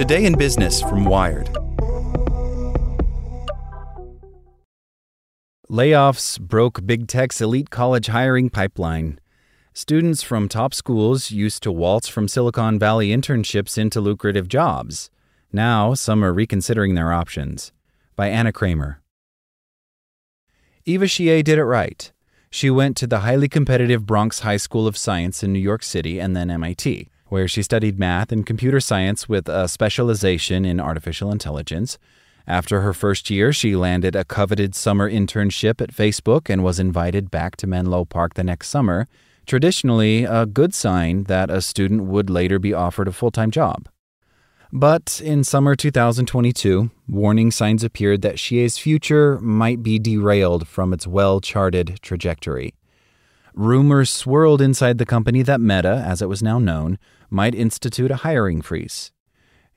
Today 0.00 0.24
in 0.24 0.38
Business 0.38 0.80
from 0.80 1.04
Wired. 1.04 1.50
Layoffs 5.70 6.40
broke 6.40 6.86
big 6.86 7.06
tech's 7.06 7.42
elite 7.42 7.68
college 7.68 8.06
hiring 8.06 8.48
pipeline. 8.48 9.20
Students 9.74 10.22
from 10.22 10.48
top 10.48 10.72
schools 10.72 11.30
used 11.30 11.62
to 11.64 11.70
waltz 11.70 12.08
from 12.08 12.28
Silicon 12.28 12.78
Valley 12.78 13.10
internships 13.10 13.76
into 13.76 14.00
lucrative 14.00 14.48
jobs. 14.48 15.10
Now, 15.52 15.92
some 15.92 16.24
are 16.24 16.32
reconsidering 16.32 16.94
their 16.94 17.12
options. 17.12 17.70
By 18.16 18.28
Anna 18.28 18.54
Kramer. 18.54 19.02
Eva 20.86 21.04
Xie 21.04 21.44
did 21.44 21.58
it 21.58 21.64
right. 21.64 22.10
She 22.50 22.70
went 22.70 22.96
to 22.96 23.06
the 23.06 23.20
highly 23.20 23.50
competitive 23.50 24.06
Bronx 24.06 24.40
High 24.40 24.56
School 24.56 24.86
of 24.86 24.96
Science 24.96 25.42
in 25.42 25.52
New 25.52 25.58
York 25.58 25.82
City 25.82 26.18
and 26.18 26.34
then 26.34 26.50
MIT, 26.50 27.10
where 27.30 27.48
she 27.48 27.62
studied 27.62 27.98
math 27.98 28.30
and 28.30 28.44
computer 28.44 28.80
science 28.80 29.28
with 29.28 29.48
a 29.48 29.66
specialization 29.68 30.64
in 30.64 30.78
artificial 30.78 31.32
intelligence. 31.32 31.96
After 32.46 32.80
her 32.80 32.92
first 32.92 33.30
year, 33.30 33.52
she 33.52 33.76
landed 33.76 34.14
a 34.16 34.24
coveted 34.24 34.74
summer 34.74 35.10
internship 35.10 35.80
at 35.80 35.94
Facebook 35.94 36.50
and 36.50 36.62
was 36.62 36.80
invited 36.80 37.30
back 37.30 37.56
to 37.56 37.66
Menlo 37.66 38.04
Park 38.04 38.34
the 38.34 38.44
next 38.44 38.68
summer, 38.68 39.06
traditionally 39.46 40.24
a 40.24 40.46
good 40.46 40.74
sign 40.74 41.24
that 41.24 41.50
a 41.50 41.62
student 41.62 42.04
would 42.04 42.28
later 42.28 42.58
be 42.58 42.74
offered 42.74 43.08
a 43.08 43.12
full 43.12 43.30
time 43.30 43.50
job. 43.50 43.88
But 44.72 45.20
in 45.24 45.42
summer 45.42 45.74
2022, 45.74 46.90
warning 47.08 47.50
signs 47.50 47.82
appeared 47.82 48.22
that 48.22 48.36
Xie's 48.36 48.78
future 48.78 49.40
might 49.40 49.82
be 49.82 49.98
derailed 49.98 50.68
from 50.68 50.92
its 50.92 51.06
well 51.06 51.40
charted 51.40 51.98
trajectory. 52.02 52.74
Rumors 53.52 54.10
swirled 54.10 54.60
inside 54.60 54.98
the 54.98 55.06
company 55.06 55.42
that 55.42 55.60
Meta, 55.60 56.04
as 56.06 56.22
it 56.22 56.28
was 56.28 56.42
now 56.42 56.60
known, 56.60 56.98
might 57.30 57.54
institute 57.54 58.10
a 58.10 58.16
hiring 58.16 58.60
freeze. 58.60 59.12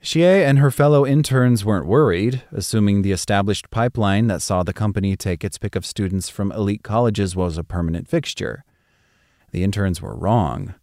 Xie 0.02 0.44
and 0.44 0.58
her 0.58 0.70
fellow 0.70 1.06
interns 1.06 1.64
weren't 1.64 1.86
worried, 1.86 2.42
assuming 2.52 3.00
the 3.00 3.12
established 3.12 3.70
pipeline 3.70 4.26
that 4.26 4.42
saw 4.42 4.62
the 4.62 4.74
company 4.74 5.16
take 5.16 5.42
its 5.42 5.56
pick 5.56 5.74
of 5.74 5.86
students 5.86 6.28
from 6.28 6.52
elite 6.52 6.82
colleges 6.82 7.34
was 7.34 7.56
a 7.56 7.64
permanent 7.64 8.06
fixture. 8.06 8.64
The 9.52 9.64
interns 9.64 10.02
were 10.02 10.14
wrong. 10.14 10.74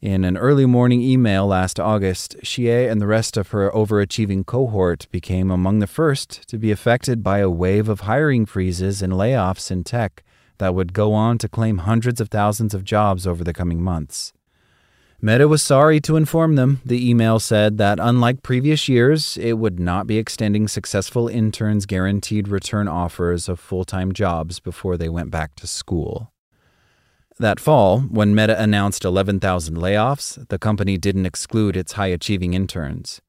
In 0.00 0.24
an 0.24 0.36
early 0.36 0.64
morning 0.64 1.02
email 1.02 1.46
last 1.46 1.78
August, 1.78 2.36
Xie 2.42 2.90
and 2.90 3.00
the 3.00 3.06
rest 3.06 3.36
of 3.36 3.50
her 3.50 3.70
overachieving 3.70 4.46
cohort 4.46 5.06
became 5.12 5.50
among 5.50 5.80
the 5.80 5.86
first 5.86 6.48
to 6.48 6.58
be 6.58 6.70
affected 6.70 7.22
by 7.22 7.38
a 7.38 7.50
wave 7.50 7.88
of 7.88 8.00
hiring 8.00 8.46
freezes 8.46 9.02
and 9.02 9.12
layoffs 9.12 9.70
in 9.70 9.84
tech 9.84 10.24
that 10.58 10.74
would 10.74 10.92
go 10.92 11.12
on 11.12 11.36
to 11.38 11.48
claim 11.48 11.78
hundreds 11.78 12.20
of 12.20 12.30
thousands 12.30 12.72
of 12.72 12.84
jobs 12.84 13.26
over 13.26 13.44
the 13.44 13.52
coming 13.52 13.82
months. 13.82 14.32
Meta 15.24 15.46
was 15.46 15.62
sorry 15.62 16.00
to 16.00 16.16
inform 16.16 16.56
them, 16.56 16.80
the 16.84 17.08
email 17.08 17.38
said, 17.38 17.78
that 17.78 18.00
unlike 18.00 18.42
previous 18.42 18.88
years, 18.88 19.36
it 19.36 19.52
would 19.52 19.78
not 19.78 20.08
be 20.08 20.18
extending 20.18 20.66
successful 20.66 21.28
interns 21.28 21.86
guaranteed 21.86 22.48
return 22.48 22.88
offers 22.88 23.48
of 23.48 23.60
full 23.60 23.84
time 23.84 24.12
jobs 24.12 24.58
before 24.58 24.96
they 24.96 25.08
went 25.08 25.30
back 25.30 25.54
to 25.54 25.68
school. 25.68 26.32
That 27.38 27.60
fall, 27.60 28.00
when 28.00 28.34
Meta 28.34 28.60
announced 28.60 29.04
11,000 29.04 29.76
layoffs, 29.76 30.48
the 30.48 30.58
company 30.58 30.98
didn't 30.98 31.26
exclude 31.26 31.76
its 31.76 31.92
high 31.92 32.08
achieving 32.08 32.54
interns. 32.54 33.20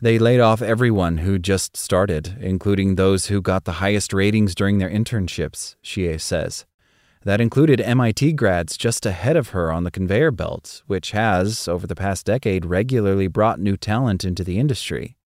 They 0.00 0.18
laid 0.18 0.40
off 0.40 0.62
everyone 0.62 1.18
who 1.18 1.38
just 1.38 1.76
started, 1.76 2.38
including 2.40 2.94
those 2.94 3.26
who 3.26 3.42
got 3.42 3.64
the 3.64 3.72
highest 3.72 4.14
ratings 4.14 4.54
during 4.54 4.78
their 4.78 4.90
internships, 4.90 5.74
Xie 5.84 6.18
says. 6.18 6.64
That 7.26 7.40
included 7.40 7.80
MIT 7.80 8.34
grads 8.34 8.76
just 8.76 9.04
ahead 9.04 9.34
of 9.34 9.48
her 9.48 9.72
on 9.72 9.82
the 9.82 9.90
conveyor 9.90 10.30
belt, 10.30 10.84
which 10.86 11.10
has, 11.10 11.66
over 11.66 11.84
the 11.84 11.96
past 11.96 12.24
decade, 12.24 12.64
regularly 12.64 13.26
brought 13.26 13.58
new 13.58 13.76
talent 13.76 14.22
into 14.22 14.44
the 14.44 14.60
industry. 14.60 15.16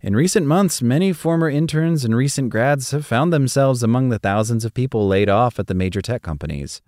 In 0.00 0.16
recent 0.16 0.44
months, 0.44 0.82
many 0.82 1.12
former 1.12 1.48
interns 1.48 2.04
and 2.04 2.16
recent 2.16 2.50
grads 2.50 2.90
have 2.90 3.06
found 3.06 3.32
themselves 3.32 3.84
among 3.84 4.08
the 4.08 4.18
thousands 4.18 4.64
of 4.64 4.74
people 4.74 5.06
laid 5.06 5.28
off 5.28 5.60
at 5.60 5.68
the 5.68 5.72
major 5.72 6.02
tech 6.02 6.22
companies. 6.22 6.82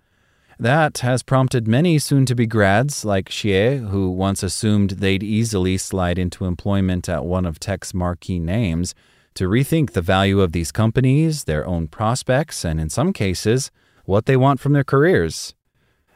That 0.59 0.97
has 0.97 1.23
prompted 1.23 1.65
many 1.65 1.97
soon 1.97 2.25
to 2.25 2.35
be 2.35 2.45
grads 2.45 3.05
like 3.05 3.29
Xie, 3.29 3.87
who 3.91 4.09
once 4.11 4.43
assumed 4.43 4.89
they'd 4.89 5.23
easily 5.23 5.77
slide 5.77 6.19
into 6.19 6.43
employment 6.43 7.07
at 7.07 7.23
one 7.23 7.45
of 7.45 7.61
tech's 7.61 7.93
marquee 7.93 8.39
names, 8.39 8.93
to 9.35 9.47
rethink 9.47 9.91
the 9.91 10.01
value 10.01 10.41
of 10.41 10.51
these 10.51 10.73
companies, 10.73 11.45
their 11.45 11.65
own 11.65 11.87
prospects, 11.87 12.65
and 12.65 12.81
in 12.81 12.89
some 12.89 13.13
cases, 13.13 13.71
what 14.07 14.25
they 14.25 14.37
want 14.37 14.59
from 14.59 14.71
their 14.71 14.85
careers. 14.85 15.53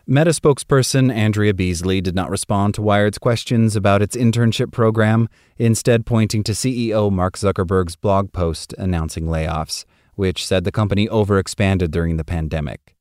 Meta 0.07 0.31
spokesperson 0.31 1.13
Andrea 1.13 1.53
Beasley 1.53 2.01
did 2.01 2.15
not 2.15 2.29
respond 2.29 2.73
to 2.73 2.81
Wired's 2.81 3.19
questions 3.19 3.75
about 3.75 4.01
its 4.01 4.15
internship 4.15 4.71
program, 4.71 5.27
instead, 5.57 6.05
pointing 6.05 6.41
to 6.43 6.53
CEO 6.53 7.11
Mark 7.11 7.37
Zuckerberg's 7.37 7.95
blog 7.95 8.31
post 8.31 8.73
announcing 8.77 9.25
layoffs, 9.25 9.85
which 10.15 10.45
said 10.45 10.63
the 10.63 10.71
company 10.71 11.07
overexpanded 11.07 11.91
during 11.91 12.17
the 12.17 12.23
pandemic. 12.23 12.95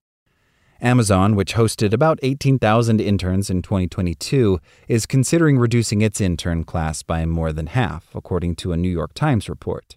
Amazon, 0.82 1.36
which 1.36 1.54
hosted 1.54 1.92
about 1.92 2.18
18,000 2.22 3.00
interns 3.00 3.48
in 3.48 3.62
2022, 3.62 4.58
is 4.88 5.06
considering 5.06 5.58
reducing 5.58 6.02
its 6.02 6.20
intern 6.20 6.64
class 6.64 7.02
by 7.02 7.24
more 7.26 7.52
than 7.52 7.68
half, 7.68 8.08
according 8.14 8.56
to 8.56 8.72
a 8.72 8.76
New 8.76 8.88
York 8.88 9.14
Times 9.14 9.48
report. 9.48 9.96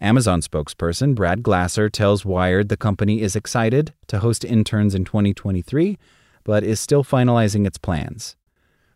Amazon 0.00 0.40
spokesperson 0.40 1.14
Brad 1.14 1.42
Glasser 1.42 1.90
tells 1.90 2.24
Wired 2.24 2.68
the 2.68 2.76
company 2.76 3.20
is 3.20 3.36
excited 3.36 3.92
to 4.06 4.20
host 4.20 4.44
interns 4.44 4.94
in 4.94 5.04
2023, 5.04 5.98
but 6.42 6.64
is 6.64 6.80
still 6.80 7.04
finalizing 7.04 7.66
its 7.66 7.76
plans. 7.76 8.36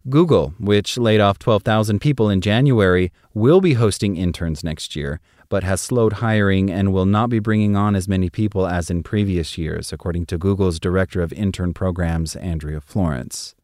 Google, 0.08 0.54
which 0.58 0.98
laid 0.98 1.20
off 1.20 1.38
12,000 1.38 1.98
people 1.98 2.28
in 2.28 2.40
January, 2.40 3.12
will 3.32 3.60
be 3.60 3.74
hosting 3.74 4.16
interns 4.16 4.62
next 4.62 4.96
year, 4.96 5.20
but 5.48 5.62
has 5.62 5.80
slowed 5.80 6.14
hiring 6.14 6.70
and 6.70 6.92
will 6.92 7.06
not 7.06 7.30
be 7.30 7.38
bringing 7.38 7.76
on 7.76 7.94
as 7.94 8.08
many 8.08 8.28
people 8.28 8.66
as 8.66 8.90
in 8.90 9.02
previous 9.02 9.56
years, 9.56 9.92
according 9.92 10.26
to 10.26 10.38
Google's 10.38 10.80
Director 10.80 11.22
of 11.22 11.32
Intern 11.32 11.72
Programs, 11.72 12.36
Andrea 12.36 12.80
Florence. 12.80 13.54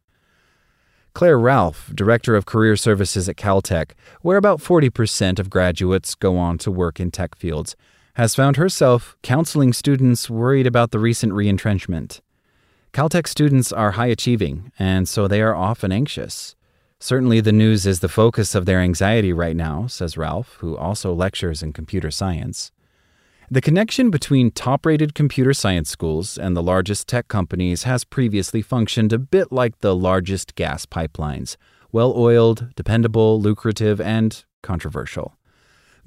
Claire 1.13 1.39
Ralph, 1.39 1.91
Director 1.95 2.37
of 2.37 2.47
Career 2.47 2.77
Services 2.77 3.29
at 3.29 3.37
Caltech, 3.37 3.93
where 4.23 4.37
about 4.37 4.61
40% 4.61 5.39
of 5.39 5.51
graduates 5.51 6.15
go 6.15 6.37
on 6.39 6.57
to 6.59 6.71
work 6.71 7.01
in 7.01 7.11
tech 7.11 7.35
fields, 7.35 7.75
has 8.15 8.35
found 8.35 8.57
herself 8.57 9.17
counseling 9.23 9.73
students 9.73 10.31
worried 10.31 10.67
about 10.67 10.91
the 10.91 10.99
recent 10.99 11.33
reentrenchment. 11.33 12.21
Caltech 12.93 13.27
students 13.27 13.73
are 13.73 13.93
high 13.93 14.07
achieving, 14.07 14.73
and 14.79 15.09
so 15.09 15.27
they 15.27 15.43
are 15.43 15.55
often 15.55 15.93
anxious. 15.93 16.55
Certainly, 16.99 17.41
the 17.41 17.53
news 17.53 17.87
is 17.87 18.01
the 18.01 18.09
focus 18.09 18.55
of 18.55 18.67
their 18.67 18.81
anxiety 18.81 19.33
right 19.33 19.57
now, 19.57 19.87
says 19.87 20.17
Ralph, 20.17 20.57
who 20.61 20.77
also 20.77 21.13
lectures 21.13 21.63
in 21.63 21.73
computer 21.73 22.11
science. 22.11 22.73
The 23.53 23.61
connection 23.61 24.11
between 24.11 24.53
top 24.53 24.87
rated 24.87 25.13
computer 25.13 25.53
science 25.53 25.91
schools 25.91 26.39
and 26.39 26.57
the 26.57 26.63
largest 26.63 27.09
tech 27.09 27.27
companies 27.27 27.83
has 27.83 28.05
previously 28.05 28.63
functioned 28.63 29.13
a 29.13 29.19
bit 29.19 29.51
like 29.51 29.81
the 29.81 29.97
largest 29.97 30.55
gas 30.55 30.87
pipelines 30.87 31.57
well 31.91 32.15
oiled, 32.17 32.69
dependable, 32.77 33.41
lucrative, 33.41 34.01
and 34.01 34.45
controversial. 34.63 35.35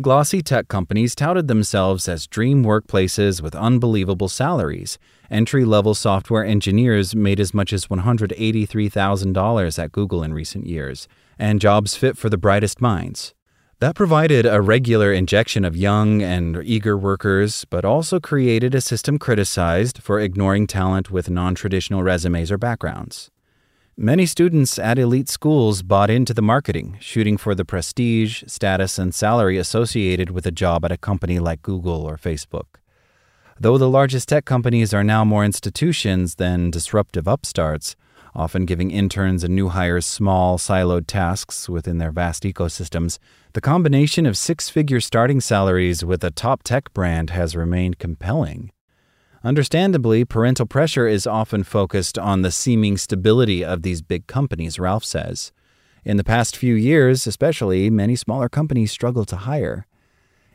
Glossy 0.01 0.41
tech 0.41 0.69
companies 0.69 1.13
touted 1.15 1.49
themselves 1.49 2.07
as 2.07 2.27
dream 2.27 2.63
workplaces 2.63 3.41
with 3.41 3.55
unbelievable 3.55 4.29
salaries. 4.29 4.97
Entry 5.29 5.65
level 5.65 5.93
software 5.93 6.45
engineers 6.45 7.13
made 7.13 7.41
as 7.41 7.53
much 7.53 7.73
as 7.73 7.87
$183,000 7.87 9.83
at 9.83 9.91
Google 9.91 10.23
in 10.23 10.33
recent 10.33 10.65
years, 10.65 11.09
and 11.37 11.59
jobs 11.59 11.97
fit 11.97 12.17
for 12.17 12.29
the 12.29 12.37
brightest 12.37 12.79
minds. 12.79 13.33
That 13.79 13.95
provided 13.95 14.45
a 14.45 14.61
regular 14.61 15.11
injection 15.11 15.65
of 15.65 15.75
young 15.75 16.21
and 16.21 16.61
eager 16.63 16.97
workers, 16.97 17.65
but 17.69 17.83
also 17.83 18.19
created 18.19 18.73
a 18.73 18.81
system 18.81 19.19
criticized 19.19 20.01
for 20.01 20.19
ignoring 20.19 20.67
talent 20.67 21.11
with 21.11 21.29
non 21.29 21.53
traditional 21.53 22.01
resumes 22.01 22.51
or 22.51 22.57
backgrounds. 22.57 23.29
Many 23.97 24.25
students 24.25 24.79
at 24.79 24.97
elite 24.97 25.29
schools 25.29 25.83
bought 25.83 26.09
into 26.09 26.33
the 26.33 26.41
marketing, 26.41 26.97
shooting 26.99 27.37
for 27.37 27.53
the 27.53 27.65
prestige, 27.65 28.43
status, 28.47 28.97
and 28.97 29.13
salary 29.13 29.57
associated 29.57 30.31
with 30.31 30.47
a 30.47 30.51
job 30.51 30.83
at 30.83 30.91
a 30.91 30.97
company 30.97 31.37
like 31.37 31.61
Google 31.61 32.01
or 32.03 32.17
Facebook. 32.17 32.79
Though 33.59 33.77
the 33.77 33.89
largest 33.89 34.29
tech 34.29 34.45
companies 34.45 34.95
are 34.95 35.03
now 35.03 35.23
more 35.23 35.45
institutions 35.45 36.35
than 36.35 36.71
disruptive 36.71 37.27
upstarts, 37.27 37.95
often 38.35 38.65
giving 38.65 38.91
interns 38.91 39.43
and 39.43 39.55
new 39.55 39.69
hires 39.69 40.05
small, 40.05 40.57
siloed 40.57 41.05
tasks 41.07 41.69
within 41.69 41.97
their 41.97 42.11
vast 42.11 42.43
ecosystems, 42.43 43.19
the 43.53 43.61
combination 43.61 44.25
of 44.25 44.37
six 44.37 44.69
figure 44.69 44.99
starting 44.99 45.39
salaries 45.39 46.03
with 46.03 46.23
a 46.23 46.31
top 46.31 46.63
tech 46.63 46.93
brand 46.93 47.29
has 47.29 47.55
remained 47.55 47.99
compelling. 47.99 48.71
Understandably, 49.43 50.23
parental 50.23 50.65
pressure 50.65 51.07
is 51.07 51.27
often 51.27 51.63
focused 51.63 52.17
on 52.17 52.41
the 52.41 52.51
seeming 52.51 52.97
stability 52.97 53.63
of 53.63 53.81
these 53.81 54.01
big 54.01 54.25
companies, 54.25 54.79
Ralph 54.79 55.03
says. 55.03 55.51
In 56.05 56.17
the 56.17 56.23
past 56.23 56.55
few 56.55 56.75
years, 56.75 57.27
especially, 57.27 57.89
many 57.89 58.15
smaller 58.15 58.49
companies 58.49 58.91
struggle 58.91 59.25
to 59.25 59.35
hire. 59.35 59.85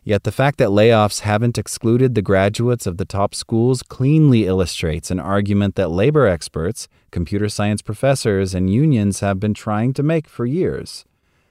Yet 0.05 0.25
the 0.25 0.33
fact 0.33 0.57
that 0.57 0.71
layoffs 0.71 1.21
haven't 1.21 1.59
excluded 1.59 2.15
the 2.15 2.23
graduates 2.23 2.87
of 2.87 2.97
the 2.97 3.05
top 3.05 3.35
schools 3.35 3.83
cleanly 3.83 4.47
illustrates 4.47 5.11
an 5.11 5.21
argument 5.21 5.75
that 5.75 5.91
labor 5.91 6.27
experts, 6.27 6.89
computer 7.11 7.49
science 7.49 7.83
professors, 7.83 8.55
and 8.55 8.73
unions 8.73 9.21
have 9.21 9.41
been 9.41 9.55
trying 9.55 9.93
to 9.95 10.03
make 10.03 10.29
for 10.29 10.47
years. 10.47 11.05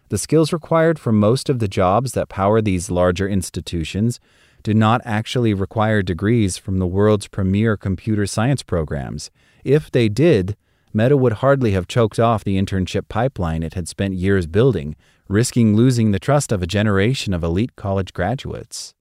The 0.10 0.18
skills 0.18 0.54
required 0.54 1.00
for 1.00 1.12
most 1.12 1.50
of 1.50 1.60
the 1.60 1.68
jobs 1.68 2.14
that 2.14 2.30
power 2.30 2.62
these 2.62 2.90
larger 2.90 3.28
institutions 3.28 4.20
do 4.64 4.74
not 4.74 5.02
actually 5.06 5.54
require 5.54 6.02
degrees 6.02 6.58
from 6.58 6.78
the 6.78 6.88
world's 6.88 7.28
premier 7.28 7.78
computer 7.78 8.26
science 8.26 8.64
programs. 8.64 9.30
If 9.64 9.92
they 9.92 10.10
did, 10.10 10.56
Meta 10.94 11.18
would 11.18 11.34
hardly 11.34 11.72
have 11.72 11.88
choked 11.88 12.20
off 12.20 12.44
the 12.44 12.58
internship 12.58 13.08
pipeline 13.10 13.64
it 13.64 13.74
had 13.74 13.88
spent 13.88 14.16
years 14.16 14.48
building, 14.48 14.96
risking 15.28 15.76
losing 15.76 16.12
the 16.12 16.20
trust 16.20 16.52
of 16.52 16.62
a 16.62 16.68
generation 16.68 17.34
of 17.34 17.44
elite 17.44 17.76
college 17.76 18.14
graduates. 18.14 18.94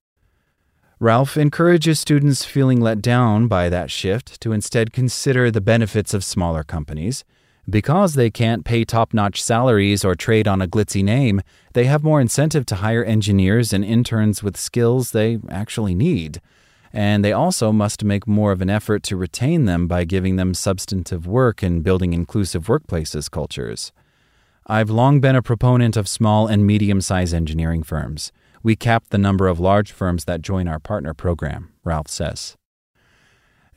Ralph 0.99 1.37
encourages 1.37 2.01
students 2.01 2.47
feeling 2.47 2.81
let 2.81 3.03
down 3.03 3.49
by 3.49 3.69
that 3.69 3.91
shift 3.91 4.41
to 4.41 4.53
instead 4.53 4.95
consider 4.95 5.51
the 5.51 5.61
benefits 5.61 6.15
of 6.15 6.25
smaller 6.25 6.65
companies. 6.65 7.23
Because 7.69 8.15
they 8.15 8.31
can't 8.31 8.65
pay 8.65 8.83
top 8.83 9.13
notch 9.13 9.43
salaries 9.43 10.07
or 10.07 10.15
trade 10.15 10.49
on 10.49 10.63
a 10.63 10.67
glitzy 10.67 11.05
name, 11.05 11.43
they 11.75 11.85
have 11.85 12.03
more 12.03 12.19
incentive 12.19 12.65
to 12.67 12.77
hire 12.77 13.05
engineers 13.05 13.75
and 13.75 13.85
interns 13.85 14.43
with 14.43 14.57
skills 14.57 15.11
they 15.11 15.39
actually 15.51 15.95
need. 15.95 16.41
And 16.95 17.23
they 17.23 17.33
also 17.33 17.73
must 17.73 18.03
make 18.03 18.27
more 18.27 18.53
of 18.53 18.63
an 18.63 18.71
effort 18.71 19.03
to 19.03 19.19
retain 19.19 19.67
them 19.67 19.87
by 19.87 20.05
giving 20.05 20.37
them 20.37 20.55
substantive 20.55 21.27
work 21.27 21.63
and 21.63 21.85
building 21.85 22.15
inclusive 22.15 22.69
workplaces 22.69 23.31
cultures. 23.31 23.93
I've 24.67 24.89
long 24.89 25.21
been 25.21 25.37
a 25.37 25.43
proponent 25.43 25.95
of 25.95 26.09
small 26.09 26.47
and 26.47 26.67
medium 26.67 27.03
sized 27.03 27.35
engineering 27.35 27.83
firms. 27.83 28.33
We 28.67 28.75
cap 28.75 29.05
the 29.11 29.17
number 29.17 29.47
of 29.47 29.61
large 29.61 29.93
firms 29.93 30.25
that 30.25 30.43
join 30.43 30.67
our 30.67 30.81
partner 30.81 31.15
program, 31.15 31.73
Ralph 31.85 32.09
says. 32.09 32.57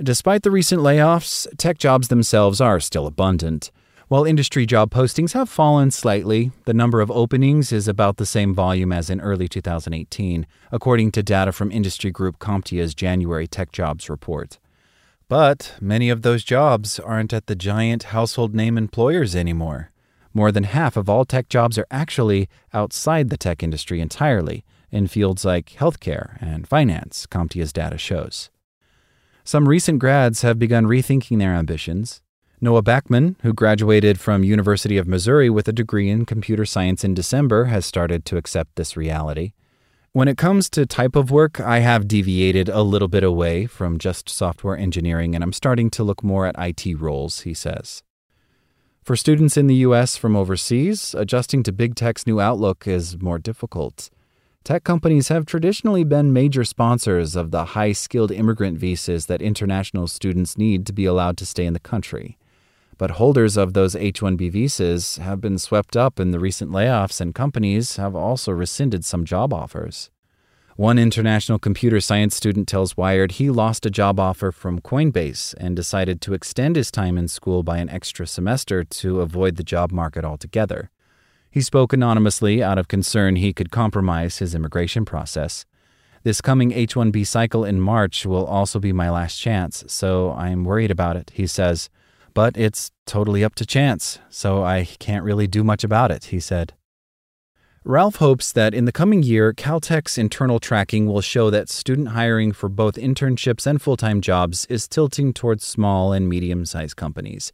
Despite 0.02 0.42
the 0.42 0.50
recent 0.50 0.82
layoffs, 0.82 1.46
tech 1.60 1.78
jobs 1.78 2.08
themselves 2.08 2.60
are 2.60 2.80
still 2.80 3.06
abundant. 3.06 3.70
While 4.08 4.24
industry 4.24 4.66
job 4.66 4.90
postings 4.90 5.34
have 5.34 5.48
fallen 5.48 5.92
slightly, 5.92 6.50
the 6.66 6.74
number 6.74 7.02
of 7.02 7.12
openings 7.12 7.72
is 7.72 7.88
about 7.88 8.18
the 8.18 8.26
same 8.26 8.56
volume 8.56 8.92
as 8.92 9.12
in 9.12 9.22
early 9.22 9.48
2018, 9.48 10.48
according 10.72 11.12
to 11.12 11.22
data 11.22 11.52
from 11.52 11.72
industry 11.72 12.10
group 12.10 12.40
CompTIA's 12.40 12.96
January 12.96 13.46
Tech 13.46 13.72
Jobs 13.72 14.10
report. 14.10 14.58
But 15.28 15.76
many 15.80 16.10
of 16.10 16.24
those 16.24 16.44
jobs 16.44 17.00
aren't 17.00 17.32
at 17.32 17.46
the 17.46 17.56
giant 17.56 18.06
household 18.06 18.56
name 18.56 18.76
employers 18.76 19.36
anymore. 19.36 19.92
More 20.34 20.52
than 20.52 20.64
half 20.64 20.98
of 20.98 21.08
all 21.08 21.26
tech 21.26 21.48
jobs 21.48 21.78
are 21.78 21.86
actually 21.92 22.50
outside 22.74 23.30
the 23.30 23.38
tech 23.38 23.62
industry 23.62 24.02
entirely, 24.02 24.66
in 24.92 25.08
fields 25.08 25.46
like 25.46 25.76
healthcare 25.78 26.42
and 26.42 26.68
finance, 26.68 27.28
CompTIA's 27.28 27.74
data 27.74 27.98
shows. 27.98 28.50
Some 29.44 29.68
recent 29.68 30.00
grads 30.00 30.42
have 30.44 30.60
begun 30.60 30.86
rethinking 30.86 31.40
their 31.40 31.54
ambitions. 31.54 32.22
Noah 32.62 32.84
Backman, 32.84 33.36
who 33.42 33.54
graduated 33.54 34.20
from 34.20 34.44
University 34.44 34.98
of 34.98 35.08
Missouri 35.08 35.50
with 35.50 35.68
a 35.68 35.74
degree 35.74 36.10
in 36.10 36.26
computer 36.26 36.66
science 36.66 37.04
in 37.04 37.14
December, 37.14 37.66
has 37.66 37.86
started 37.86 38.26
to 38.26 38.38
accept 38.38 38.76
this 38.76 38.98
reality. 38.98 39.54
When 40.12 40.28
it 40.28 40.38
comes 40.38 40.70
to 40.72 40.86
type 40.86 41.16
of 41.16 41.32
work, 41.32 41.62
I 41.62 41.80
have 41.80 42.08
deviated 42.08 42.68
a 42.68 42.82
little 42.82 43.08
bit 43.08 43.24
away 43.24 43.66
from 43.68 44.00
just 44.00 44.28
software 44.28 44.76
engineering 44.76 45.36
and 45.36 45.44
I'm 45.44 45.54
starting 45.54 45.90
to 45.92 46.04
look 46.04 46.24
more 46.24 46.46
at 46.46 46.56
IT 46.58 47.00
roles, 47.00 47.42
he 47.42 47.54
says. 47.54 48.04
For 49.04 49.16
students 49.16 49.56
in 49.56 49.68
the 49.68 49.76
US 49.88 50.18
from 50.18 50.36
overseas, 50.36 51.16
adjusting 51.16 51.64
to 51.64 51.72
big 51.72 51.96
tech's 51.96 52.28
new 52.28 52.40
outlook 52.40 52.88
is 52.88 53.22
more 53.22 53.40
difficult. 53.40 54.10
Tech 54.64 54.84
companies 54.84 55.30
have 55.30 55.46
traditionally 55.46 56.04
been 56.04 56.32
major 56.32 56.64
sponsors 56.64 57.36
of 57.36 57.50
the 57.50 57.66
high 57.66 57.92
skilled 57.92 58.32
immigrant 58.32 58.78
visas 58.78 59.26
that 59.26 59.42
international 59.42 60.08
students 60.08 60.58
need 60.58 60.86
to 60.86 60.94
be 60.94 61.06
allowed 61.06 61.38
to 61.38 61.46
stay 61.46 61.66
in 61.66 61.74
the 61.74 61.80
country. 61.80 62.38
But 62.98 63.12
holders 63.12 63.58
of 63.58 63.74
those 63.74 63.96
H 63.96 64.22
1B 64.22 64.52
visas 64.52 65.18
have 65.18 65.42
been 65.42 65.58
swept 65.58 65.96
up 65.98 66.20
in 66.20 66.32
the 66.32 66.40
recent 66.40 66.70
layoffs, 66.70 67.20
and 67.22 67.34
companies 67.34 67.96
have 67.96 68.16
also 68.16 68.52
rescinded 68.52 69.06
some 69.06 69.26
job 69.26 69.54
offers. 69.54 70.12
One 70.76 71.00
international 71.00 71.60
computer 71.60 72.00
science 72.00 72.36
student 72.36 72.68
tells 72.68 72.96
Wired 72.96 73.34
he 73.34 73.50
lost 73.50 73.86
a 73.86 73.90
job 73.90 74.20
offer 74.20 74.52
from 74.52 74.82
Coinbase 74.82 75.56
and 75.58 75.76
decided 75.76 76.22
to 76.22 76.34
extend 76.34 76.76
his 76.76 76.92
time 76.92 77.18
in 77.18 77.28
school 77.28 77.64
by 77.64 77.80
an 77.80 77.90
extra 77.90 78.28
semester 78.28 78.84
to 78.84 79.22
avoid 79.22 79.56
the 79.56 79.64
job 79.64 79.92
market 79.92 80.24
altogether. 80.24 80.92
He 81.51 81.62
spoke 81.62 81.94
anonymously 81.94 82.62
out 82.62 82.78
of 82.78 82.88
concern 82.88 83.35
he 83.35 83.54
could 83.54 83.71
compromise 83.71 84.38
his 84.38 84.54
immigration 84.54 85.04
process. 85.04 85.66
This 86.24 86.42
coming 86.42 86.71
H 86.71 86.95
1B 86.95 87.26
cycle 87.26 87.64
in 87.64 87.80
March 87.80 88.26
will 88.26 88.45
also 88.45 88.78
be 88.80 88.94
my 88.94 89.09
last 89.09 89.38
chance, 89.38 89.83
so 89.88 90.31
I'm 90.33 90.66
worried 90.66 90.92
about 90.92 91.16
it, 91.16 91.31
he 91.33 91.47
says. 91.47 91.90
But 92.33 92.57
it's 92.57 92.92
totally 93.06 93.44
up 93.44 93.56
to 93.56 93.66
chance, 93.66 94.19
so 94.30 94.64
I 94.64 94.85
can't 95.00 95.24
really 95.24 95.47
do 95.47 95.64
much 95.64 95.83
about 95.83 96.12
it, 96.12 96.26
he 96.26 96.40
said. 96.40 96.74
Ralph 97.85 98.18
hopes 98.18 98.52
that 98.52 98.74
in 98.74 98.85
the 98.85 98.92
coming 98.92 99.24
year, 99.24 99.54
Caltech's 99.54 100.18
internal 100.18 100.59
tracking 100.59 101.07
will 101.07 101.21
show 101.21 101.50
that 101.50 101.69
student 101.69 102.09
hiring 102.09 102.52
for 102.52 102.69
both 102.69 102.95
internships 102.95 103.66
and 103.66 103.81
full 103.81 103.97
time 103.97 104.21
jobs 104.21 104.66
is 104.66 104.88
tilting 104.88 105.33
towards 105.33 105.64
small 105.64 106.12
and 106.12 106.30
medium 106.30 106.66
sized 106.66 106.97
companies. 106.97 107.52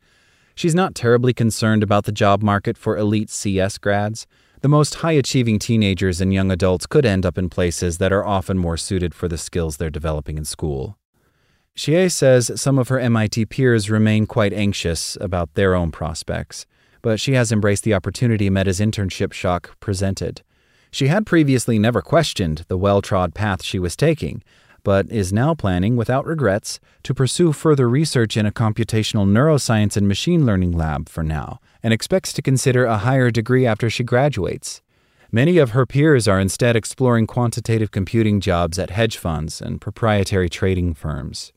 She's 0.55 0.73
not 0.73 0.95
terribly 0.95 1.33
concerned 1.33 1.83
about 1.83 2.05
the 2.05 2.11
job 2.11 2.41
market 2.41 2.77
for 2.77 2.97
elite 2.97 3.29
CS 3.29 3.77
grads. 3.77 4.25
The 4.61 4.69
most 4.69 4.95
high 4.95 5.11
achieving 5.11 5.59
teenagers 5.59 6.21
and 6.21 6.33
young 6.33 6.49
adults 6.49 6.87
could 6.87 7.05
end 7.05 7.25
up 7.25 7.37
in 7.37 7.49
places 7.49 7.97
that 7.99 8.11
are 8.11 8.25
often 8.25 8.57
more 8.57 8.77
suited 8.77 9.13
for 9.13 9.27
the 9.27 9.37
skills 9.37 9.77
they're 9.77 9.89
developing 9.89 10.37
in 10.37 10.45
school. 10.45 10.97
Xie 11.77 12.11
says 12.11 12.51
some 12.55 12.79
of 12.79 12.87
her 12.87 12.99
MIT 12.99 13.45
peers 13.47 13.89
remain 13.89 14.25
quite 14.25 14.53
anxious 14.53 15.17
about 15.19 15.53
their 15.53 15.75
own 15.75 15.91
prospects 15.91 16.65
but 17.05 17.19
she 17.19 17.33
has 17.33 17.51
embraced 17.51 17.83
the 17.83 17.93
opportunity 17.93 18.49
Meta's 18.49 18.79
internship 18.79 19.31
shock 19.31 19.79
presented. 19.79 20.41
She 20.89 21.05
had 21.05 21.27
previously 21.27 21.77
never 21.77 22.01
questioned 22.01 22.65
the 22.67 22.79
well 22.79 22.99
trod 22.99 23.35
path 23.35 23.61
she 23.61 23.77
was 23.77 23.95
taking, 23.95 24.41
but 24.85 25.11
is 25.11 25.33
now 25.33 25.53
planning, 25.53 25.97
without 25.97 26.25
regrets, 26.25 26.79
to 27.03 27.13
pursue 27.13 27.51
further 27.51 27.89
research 27.89 28.37
in 28.37 28.45
a 28.45 28.51
computational 28.53 29.27
neuroscience 29.27 29.97
and 29.97 30.07
machine 30.07 30.45
learning 30.45 30.71
lab 30.71 31.09
for 31.09 31.23
now, 31.23 31.59
and 31.83 31.93
expects 31.93 32.31
to 32.31 32.41
consider 32.41 32.85
a 32.85 32.99
higher 32.99 33.29
degree 33.29 33.65
after 33.65 33.89
she 33.89 34.05
graduates. 34.05 34.81
Many 35.29 35.57
of 35.57 35.71
her 35.71 35.85
peers 35.85 36.25
are 36.25 36.39
instead 36.39 36.77
exploring 36.77 37.27
quantitative 37.27 37.91
computing 37.91 38.39
jobs 38.39 38.79
at 38.79 38.91
hedge 38.91 39.17
funds 39.17 39.59
and 39.59 39.81
proprietary 39.81 40.47
trading 40.47 40.93
firms. 40.93 41.51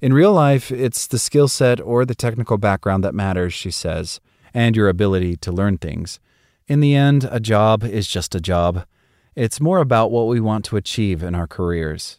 In 0.00 0.12
real 0.12 0.32
life, 0.32 0.70
it's 0.70 1.08
the 1.08 1.18
skill 1.18 1.48
set 1.48 1.80
or 1.80 2.04
the 2.04 2.14
technical 2.14 2.58
background 2.58 3.02
that 3.02 3.14
matters, 3.14 3.52
she 3.52 3.72
says 3.72 4.20
and 4.54 4.76
your 4.76 4.88
ability 4.88 5.36
to 5.36 5.52
learn 5.52 5.78
things. 5.78 6.20
In 6.68 6.80
the 6.80 6.94
end, 6.94 7.28
a 7.30 7.40
job 7.40 7.84
is 7.84 8.06
just 8.06 8.34
a 8.34 8.40
job. 8.40 8.84
It's 9.34 9.60
more 9.60 9.78
about 9.78 10.10
what 10.10 10.26
we 10.26 10.40
want 10.40 10.64
to 10.66 10.76
achieve 10.76 11.22
in 11.22 11.34
our 11.34 11.46
careers. 11.46 12.18